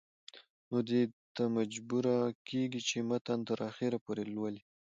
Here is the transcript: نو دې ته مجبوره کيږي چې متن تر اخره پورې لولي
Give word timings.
نو 0.69 0.77
دې 0.89 1.01
ته 1.35 1.43
مجبوره 1.57 2.15
کيږي 2.47 2.81
چې 2.89 2.97
متن 3.09 3.39
تر 3.49 3.59
اخره 3.69 3.97
پورې 4.05 4.23
لولي 4.33 4.61